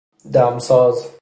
دمساز 0.33 1.11